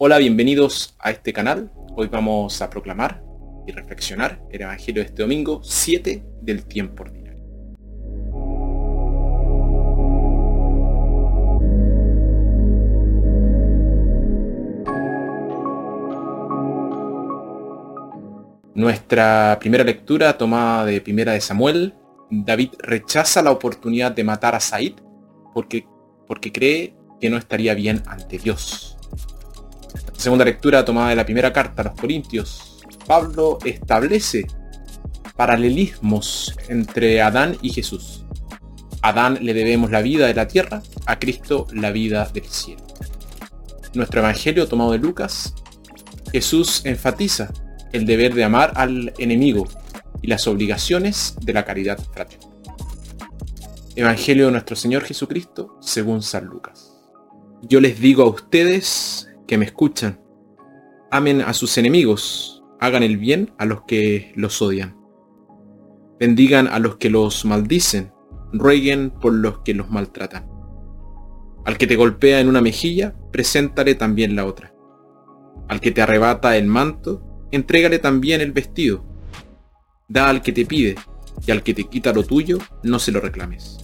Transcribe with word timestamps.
Hola, 0.00 0.18
bienvenidos 0.18 0.94
a 1.00 1.10
este 1.10 1.32
canal. 1.32 1.72
Hoy 1.96 2.06
vamos 2.06 2.62
a 2.62 2.70
proclamar 2.70 3.20
y 3.66 3.72
reflexionar 3.72 4.40
el 4.48 4.62
Evangelio 4.62 5.02
de 5.02 5.08
este 5.08 5.22
domingo 5.22 5.60
7 5.64 6.24
del 6.40 6.66
tiempo 6.66 7.02
ordinario. 7.02 7.42
Nuestra 18.76 19.56
primera 19.58 19.82
lectura 19.82 20.38
tomada 20.38 20.84
de 20.84 21.00
Primera 21.00 21.32
de 21.32 21.40
Samuel, 21.40 21.94
David 22.30 22.74
rechaza 22.78 23.42
la 23.42 23.50
oportunidad 23.50 24.12
de 24.12 24.22
matar 24.22 24.54
a 24.54 24.60
Said 24.60 24.94
porque, 25.52 25.88
porque 26.28 26.52
cree 26.52 26.94
que 27.20 27.30
no 27.30 27.36
estaría 27.36 27.74
bien 27.74 28.00
ante 28.06 28.38
Dios. 28.38 28.97
Segunda 30.16 30.44
lectura 30.44 30.84
tomada 30.84 31.10
de 31.10 31.16
la 31.16 31.24
primera 31.24 31.52
carta 31.52 31.82
a 31.82 31.84
los 31.86 32.00
Corintios. 32.00 32.80
Pablo 33.06 33.58
establece 33.64 34.46
paralelismos 35.36 36.56
entre 36.68 37.22
Adán 37.22 37.56
y 37.62 37.70
Jesús. 37.70 38.24
Adán 39.02 39.38
le 39.40 39.54
debemos 39.54 39.90
la 39.90 40.02
vida 40.02 40.26
de 40.26 40.34
la 40.34 40.48
tierra, 40.48 40.82
a 41.06 41.18
Cristo 41.18 41.66
la 41.72 41.92
vida 41.92 42.28
del 42.34 42.44
cielo. 42.44 42.84
Nuestro 43.94 44.20
Evangelio 44.20 44.66
tomado 44.68 44.92
de 44.92 44.98
Lucas, 44.98 45.54
Jesús 46.32 46.82
enfatiza 46.84 47.52
el 47.92 48.04
deber 48.04 48.34
de 48.34 48.44
amar 48.44 48.72
al 48.74 49.14
enemigo 49.18 49.66
y 50.20 50.26
las 50.26 50.46
obligaciones 50.46 51.36
de 51.40 51.52
la 51.52 51.64
caridad 51.64 51.98
fraterna. 52.12 52.46
Evangelio 53.96 54.46
de 54.46 54.52
nuestro 54.52 54.76
Señor 54.76 55.04
Jesucristo 55.04 55.78
según 55.80 56.22
San 56.22 56.46
Lucas. 56.46 56.94
Yo 57.62 57.80
les 57.80 57.98
digo 58.00 58.24
a 58.24 58.28
ustedes 58.28 59.27
que 59.48 59.58
me 59.58 59.64
escuchan. 59.64 60.20
Amen 61.10 61.40
a 61.40 61.54
sus 61.54 61.76
enemigos, 61.78 62.62
hagan 62.78 63.02
el 63.02 63.16
bien 63.16 63.50
a 63.58 63.64
los 63.64 63.82
que 63.82 64.32
los 64.36 64.62
odian. 64.62 64.96
Bendigan 66.20 66.68
a 66.68 66.78
los 66.78 66.96
que 66.96 67.10
los 67.10 67.44
maldicen, 67.44 68.12
rueguen 68.52 69.10
por 69.10 69.32
los 69.32 69.60
que 69.60 69.74
los 69.74 69.90
maltratan. 69.90 70.48
Al 71.64 71.78
que 71.78 71.86
te 71.86 71.96
golpea 71.96 72.40
en 72.40 72.48
una 72.48 72.60
mejilla, 72.60 73.14
preséntale 73.32 73.94
también 73.94 74.36
la 74.36 74.44
otra. 74.44 74.74
Al 75.66 75.80
que 75.80 75.90
te 75.90 76.02
arrebata 76.02 76.56
el 76.56 76.66
manto, 76.66 77.46
entrégale 77.50 77.98
también 77.98 78.40
el 78.40 78.52
vestido. 78.52 79.04
Da 80.08 80.28
al 80.28 80.42
que 80.42 80.52
te 80.52 80.66
pide, 80.66 80.96
y 81.46 81.50
al 81.50 81.62
que 81.62 81.74
te 81.74 81.84
quita 81.84 82.12
lo 82.12 82.22
tuyo, 82.22 82.58
no 82.82 82.98
se 82.98 83.12
lo 83.12 83.20
reclames. 83.20 83.78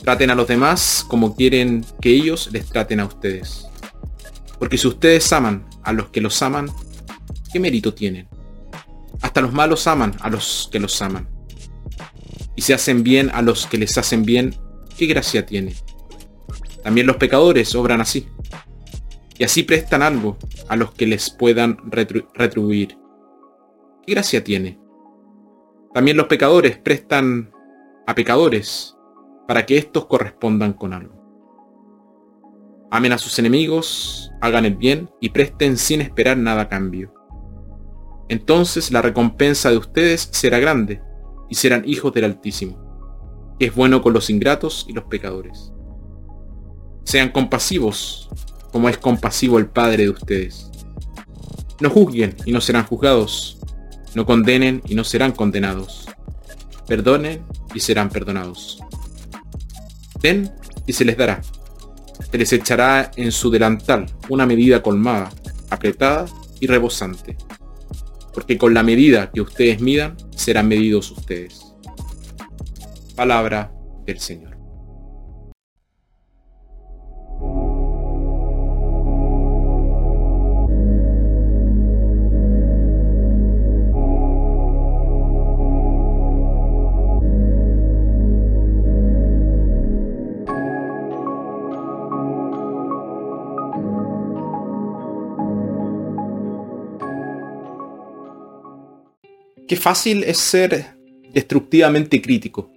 Traten 0.00 0.30
a 0.30 0.34
los 0.34 0.48
demás 0.48 1.04
como 1.06 1.36
quieren 1.36 1.84
que 2.00 2.10
ellos 2.10 2.50
les 2.52 2.66
traten 2.66 3.00
a 3.00 3.04
ustedes. 3.04 3.68
Porque 4.58 4.78
si 4.78 4.88
ustedes 4.88 5.32
aman 5.32 5.66
a 5.82 5.92
los 5.92 6.08
que 6.08 6.20
los 6.20 6.42
aman, 6.42 6.68
¿qué 7.52 7.60
mérito 7.60 7.94
tienen? 7.94 8.28
Hasta 9.20 9.40
los 9.40 9.52
malos 9.52 9.86
aman 9.86 10.14
a 10.20 10.28
los 10.30 10.68
que 10.70 10.80
los 10.80 11.00
aman. 11.02 11.28
Y 12.56 12.62
se 12.62 12.74
hacen 12.74 13.02
bien 13.02 13.30
a 13.32 13.42
los 13.42 13.66
que 13.66 13.78
les 13.78 13.96
hacen 13.98 14.24
bien, 14.24 14.54
¿qué 14.96 15.06
gracia 15.06 15.46
tiene? 15.46 15.74
También 16.82 17.06
los 17.06 17.16
pecadores 17.16 17.74
obran 17.74 18.00
así. 18.00 18.28
Y 19.38 19.44
así 19.44 19.62
prestan 19.62 20.02
algo 20.02 20.36
a 20.68 20.76
los 20.76 20.92
que 20.92 21.06
les 21.06 21.30
puedan 21.30 21.78
retribuir. 21.92 22.98
¿Qué 24.04 24.14
gracia 24.14 24.42
tiene? 24.42 24.80
También 25.94 26.16
los 26.16 26.26
pecadores 26.26 26.78
prestan 26.78 27.52
a 28.06 28.14
pecadores 28.14 28.96
para 29.46 29.64
que 29.64 29.78
éstos 29.78 30.06
correspondan 30.06 30.72
con 30.72 30.92
algo. 30.92 31.17
Amen 32.90 33.12
a 33.12 33.18
sus 33.18 33.38
enemigos, 33.38 34.32
hagan 34.40 34.64
el 34.64 34.74
bien 34.74 35.10
y 35.20 35.28
presten 35.28 35.76
sin 35.76 36.00
esperar 36.00 36.38
nada 36.38 36.62
a 36.62 36.68
cambio. 36.70 37.12
Entonces 38.30 38.90
la 38.90 39.02
recompensa 39.02 39.70
de 39.70 39.76
ustedes 39.76 40.30
será 40.32 40.58
grande 40.58 41.02
y 41.50 41.56
serán 41.56 41.82
hijos 41.86 42.14
del 42.14 42.24
Altísimo, 42.24 43.56
que 43.58 43.66
es 43.66 43.74
bueno 43.74 44.00
con 44.00 44.14
los 44.14 44.30
ingratos 44.30 44.86
y 44.88 44.94
los 44.94 45.04
pecadores. 45.04 45.70
Sean 47.04 47.30
compasivos, 47.30 48.30
como 48.72 48.88
es 48.88 48.96
compasivo 48.96 49.58
el 49.58 49.66
Padre 49.66 50.04
de 50.04 50.10
ustedes. 50.10 50.70
No 51.80 51.90
juzguen 51.90 52.36
y 52.46 52.52
no 52.52 52.62
serán 52.62 52.86
juzgados. 52.86 53.58
No 54.14 54.24
condenen 54.24 54.82
y 54.86 54.94
no 54.94 55.04
serán 55.04 55.32
condenados. 55.32 56.06
Perdonen 56.86 57.44
y 57.74 57.80
serán 57.80 58.08
perdonados. 58.08 58.78
Den 60.22 60.50
y 60.86 60.94
se 60.94 61.04
les 61.04 61.16
dará 61.18 61.42
se 62.30 62.38
les 62.38 62.52
echará 62.52 63.10
en 63.16 63.32
su 63.32 63.50
delantal 63.50 64.06
una 64.28 64.46
medida 64.46 64.82
colmada, 64.82 65.30
apretada 65.70 66.26
y 66.60 66.66
rebosante. 66.66 67.36
Porque 68.34 68.58
con 68.58 68.74
la 68.74 68.82
medida 68.82 69.30
que 69.30 69.40
ustedes 69.40 69.80
midan, 69.80 70.16
serán 70.36 70.68
medidos 70.68 71.10
ustedes. 71.10 71.74
Palabra 73.16 73.72
del 74.06 74.20
Señor. 74.20 74.57
Qué 99.68 99.76
fácil 99.76 100.24
es 100.24 100.38
ser 100.38 100.96
destructivamente 101.30 102.22
crítico, 102.22 102.72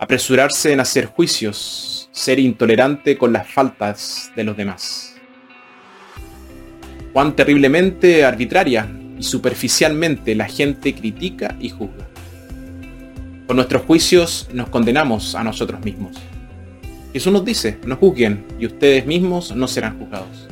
apresurarse 0.00 0.72
en 0.72 0.80
hacer 0.80 1.06
juicios, 1.06 2.08
ser 2.10 2.40
intolerante 2.40 3.16
con 3.16 3.32
las 3.32 3.48
faltas 3.48 4.32
de 4.34 4.42
los 4.42 4.56
demás. 4.56 5.14
Cuán 7.12 7.36
terriblemente 7.36 8.24
arbitraria 8.24 8.90
y 9.16 9.22
superficialmente 9.22 10.34
la 10.34 10.48
gente 10.48 10.96
critica 10.96 11.56
y 11.60 11.68
juzga. 11.68 12.08
Con 13.46 13.54
nuestros 13.54 13.82
juicios 13.82 14.48
nos 14.52 14.70
condenamos 14.70 15.36
a 15.36 15.44
nosotros 15.44 15.80
mismos. 15.84 16.16
Jesús 17.12 17.32
nos 17.32 17.44
dice, 17.44 17.78
no 17.86 17.94
juzguen 17.94 18.44
y 18.58 18.66
ustedes 18.66 19.06
mismos 19.06 19.54
no 19.54 19.68
serán 19.68 19.96
juzgados. 20.00 20.48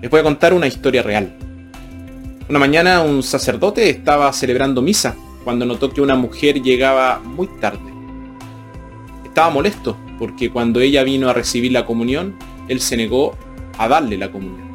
Les 0.00 0.10
voy 0.10 0.20
a 0.20 0.22
contar 0.22 0.54
una 0.54 0.66
historia 0.66 1.02
real. 1.02 1.36
Una 2.52 2.58
mañana 2.58 3.00
un 3.00 3.22
sacerdote 3.22 3.88
estaba 3.88 4.30
celebrando 4.30 4.82
misa 4.82 5.16
cuando 5.42 5.64
notó 5.64 5.90
que 5.90 6.02
una 6.02 6.16
mujer 6.16 6.60
llegaba 6.60 7.18
muy 7.24 7.46
tarde. 7.46 7.90
Estaba 9.24 9.48
molesto 9.48 9.96
porque 10.18 10.50
cuando 10.50 10.78
ella 10.80 11.02
vino 11.02 11.30
a 11.30 11.32
recibir 11.32 11.72
la 11.72 11.86
comunión, 11.86 12.36
él 12.68 12.82
se 12.82 12.98
negó 12.98 13.34
a 13.78 13.88
darle 13.88 14.18
la 14.18 14.30
comunión. 14.30 14.70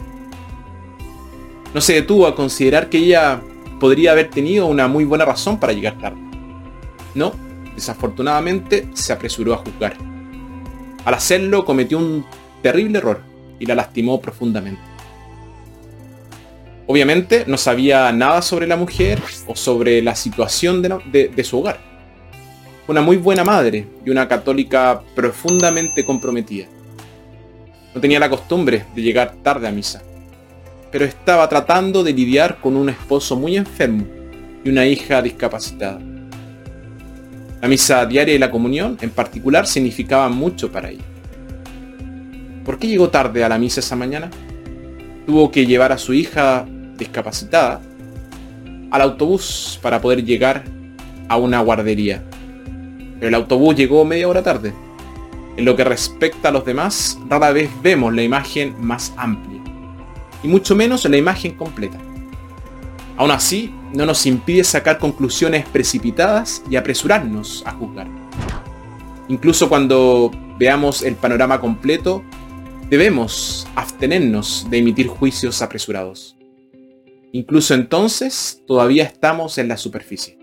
No 1.71 1.79
se 1.79 1.93
detuvo 1.93 2.25
a 2.25 2.33
considerar 2.33 2.89
que 2.89 2.97
ella 2.97 3.43
podría 3.79 4.13
haber 4.13 4.31
tenido 4.31 4.66
una 4.66 4.87
muy 4.87 5.05
buena 5.05 5.25
razón 5.25 5.59
para 5.59 5.73
llegar 5.73 5.99
tarde. 5.99 6.21
No, 7.13 7.31
desafortunadamente 7.75 8.89
se 8.95 9.13
apresuró 9.13 9.53
a 9.53 9.57
juzgar. 9.57 9.95
Al 11.05 11.13
hacerlo 11.13 11.63
cometió 11.63 11.99
un 11.99 12.25
terrible 12.63 12.97
error 12.97 13.21
y 13.59 13.67
la 13.67 13.75
lastimó 13.75 14.19
profundamente. 14.19 14.86
Obviamente 16.89 17.43
no 17.47 17.57
sabía 17.57 18.09
nada 18.13 18.41
sobre 18.41 18.65
la 18.65 18.77
mujer 18.77 19.21
o 19.45 19.57
sobre 19.57 20.01
la 20.01 20.15
situación 20.15 20.81
de, 20.81 21.43
su 21.43 21.59
hogar. 21.59 21.79
Una 22.87 23.01
muy 23.01 23.17
buena 23.17 23.43
madre 23.43 23.85
y 24.05 24.09
una 24.09 24.29
católica 24.29 25.01
profundamente 25.13 26.05
comprometida. 26.05 26.67
No 27.93 27.99
tenía 27.99 28.21
la 28.21 28.29
costumbre 28.29 28.85
de 28.95 29.01
llegar 29.01 29.35
tarde 29.43 29.67
a 29.67 29.72
misa, 29.72 30.01
pero 30.89 31.03
estaba 31.03 31.49
tratando 31.49 32.05
de 32.05 32.13
lidiar 32.13 32.61
con 32.61 32.78
un 32.78 32.87
esposo 32.87 33.35
muy 33.35 33.57
enfermo 33.57 34.07
y 34.63 34.69
una 34.69 34.85
hija 34.85 35.22
discapacitada. 35.22 35.99
La 37.61 37.67
misa 37.67 38.05
diaria 38.05 38.33
y 38.33 38.40
la 38.40 38.49
comunión 38.49 38.97
en 39.01 39.09
particular 39.09 39.67
significaban 39.67 40.33
mucho 40.33 40.72
para 40.72 40.91
ella. 40.91 41.03
¿Por 42.63 42.79
qué 42.79 42.87
llegó 42.87 43.09
tarde 43.09 43.43
a 43.43 43.49
la 43.49 43.57
misa 43.57 43.81
esa 43.81 43.97
mañana? 43.97 44.29
Tuvo 45.25 45.51
que 45.51 45.66
llevar 45.66 45.91
a 45.91 45.97
su 45.97 46.13
hija 46.13 46.66
discapacitada 46.97 47.82
al 48.91 49.02
autobús 49.02 49.79
para 49.82 50.02
poder 50.02 50.23
llegar 50.23 50.64
a 51.28 51.38
una 51.38 51.59
guardería. 51.61 52.23
Pero 53.16 53.28
el 53.28 53.35
autobús 53.35 53.76
llegó 53.76 54.05
media 54.05 54.28
hora 54.28 54.44
tarde. 54.44 54.73
En 55.58 55.66
lo 55.66 55.76
que 55.76 55.84
respecta 55.84 56.49
a 56.49 56.52
los 56.52 56.66
demás, 56.66 57.17
rara 57.28 57.52
vez 57.52 57.70
vemos 57.82 58.14
la 58.14 58.22
imagen 58.22 58.76
más 58.79 59.11
amplia, 59.17 59.59
y 60.44 60.47
mucho 60.47 60.76
menos 60.76 61.03
la 61.05 61.17
imagen 61.17 61.53
completa. 61.53 61.97
Aún 63.17 63.32
así, 63.32 63.73
no 63.93 64.05
nos 64.05 64.26
impide 64.28 64.64
sacar 64.64 65.00
conclusiones 65.00 65.66
precipitadas 65.67 66.61
y 66.70 66.76
apresurarnos 66.76 67.64
a 67.66 67.72
juzgar. 67.72 68.08
Incluso 69.29 69.67
cuando 69.67 70.32
veamos 70.59 71.02
el 71.02 71.16
panorama 71.16 71.59
completo, 71.59 72.23
Debemos 72.90 73.67
abstenernos 73.76 74.66
de 74.70 74.78
emitir 74.78 75.08
juicios 75.08 75.61
apresurados. 75.61 76.36
Incluso 77.34 77.74
entonces 77.74 78.64
todavía 78.66 79.03
estamos 79.03 79.58
en 79.58 79.68
la 79.68 79.78
superficie. 79.78 80.38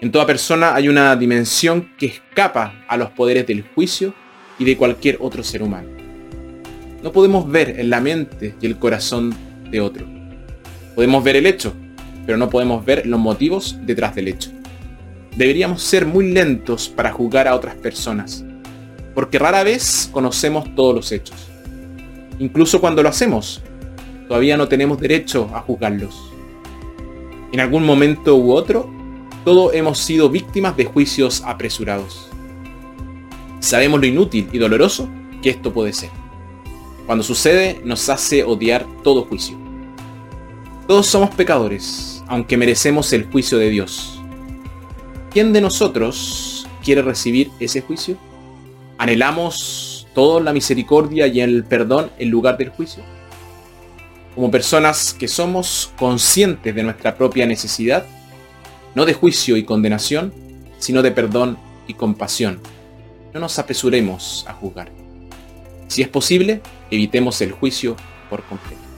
En 0.00 0.10
toda 0.10 0.26
persona 0.26 0.74
hay 0.74 0.88
una 0.88 1.14
dimensión 1.14 1.92
que 1.98 2.06
escapa 2.06 2.84
a 2.88 2.96
los 2.96 3.10
poderes 3.10 3.46
del 3.46 3.62
juicio 3.62 4.14
y 4.58 4.64
de 4.64 4.76
cualquier 4.76 5.18
otro 5.20 5.44
ser 5.44 5.62
humano. 5.62 5.88
No 7.02 7.12
podemos 7.12 7.48
ver 7.50 7.78
en 7.78 7.90
la 7.90 8.00
mente 8.00 8.54
y 8.60 8.66
el 8.66 8.78
corazón 8.78 9.34
de 9.70 9.80
otro. 9.80 10.06
Podemos 10.94 11.22
ver 11.22 11.36
el 11.36 11.46
hecho, 11.46 11.74
pero 12.26 12.38
no 12.38 12.48
podemos 12.48 12.84
ver 12.84 13.06
los 13.06 13.20
motivos 13.20 13.76
detrás 13.82 14.14
del 14.14 14.28
hecho. 14.28 14.50
Deberíamos 15.36 15.82
ser 15.82 16.06
muy 16.06 16.32
lentos 16.32 16.88
para 16.88 17.12
juzgar 17.12 17.46
a 17.46 17.54
otras 17.54 17.74
personas, 17.76 18.44
porque 19.14 19.38
rara 19.38 19.62
vez 19.62 20.08
conocemos 20.12 20.74
todos 20.74 20.94
los 20.94 21.12
hechos. 21.12 21.36
Incluso 22.38 22.80
cuando 22.80 23.02
lo 23.02 23.08
hacemos, 23.08 23.62
todavía 24.32 24.56
no 24.56 24.66
tenemos 24.66 24.98
derecho 24.98 25.50
a 25.52 25.60
juzgarlos. 25.60 26.32
En 27.52 27.60
algún 27.60 27.84
momento 27.84 28.34
u 28.34 28.52
otro, 28.52 28.88
todos 29.44 29.74
hemos 29.74 29.98
sido 29.98 30.30
víctimas 30.30 30.74
de 30.74 30.86
juicios 30.86 31.42
apresurados. 31.44 32.30
Sabemos 33.60 34.00
lo 34.00 34.06
inútil 34.06 34.48
y 34.50 34.56
doloroso 34.56 35.06
que 35.42 35.50
esto 35.50 35.74
puede 35.74 35.92
ser. 35.92 36.08
Cuando 37.04 37.22
sucede, 37.22 37.82
nos 37.84 38.08
hace 38.08 38.42
odiar 38.42 38.86
todo 39.04 39.26
juicio. 39.26 39.54
Todos 40.86 41.08
somos 41.08 41.28
pecadores, 41.34 42.24
aunque 42.26 42.56
merecemos 42.56 43.12
el 43.12 43.26
juicio 43.26 43.58
de 43.58 43.68
Dios. 43.68 44.18
¿Quién 45.30 45.52
de 45.52 45.60
nosotros 45.60 46.66
quiere 46.82 47.02
recibir 47.02 47.50
ese 47.60 47.82
juicio? 47.82 48.16
¿Anhelamos 48.96 50.08
todo 50.14 50.40
la 50.40 50.54
misericordia 50.54 51.26
y 51.26 51.42
el 51.42 51.64
perdón 51.64 52.10
en 52.18 52.30
lugar 52.30 52.56
del 52.56 52.70
juicio? 52.70 53.11
Como 54.34 54.50
personas 54.50 55.14
que 55.14 55.28
somos 55.28 55.92
conscientes 55.98 56.74
de 56.74 56.82
nuestra 56.82 57.16
propia 57.16 57.46
necesidad, 57.46 58.06
no 58.94 59.04
de 59.04 59.14
juicio 59.14 59.56
y 59.56 59.64
condenación, 59.64 60.32
sino 60.78 61.02
de 61.02 61.10
perdón 61.10 61.58
y 61.86 61.94
compasión. 61.94 62.60
No 63.34 63.40
nos 63.40 63.58
apresuremos 63.58 64.44
a 64.48 64.52
juzgar. 64.54 64.90
Si 65.88 66.02
es 66.02 66.08
posible, 66.08 66.60
evitemos 66.90 67.40
el 67.40 67.52
juicio 67.52 67.96
por 68.30 68.42
completo. 68.44 68.91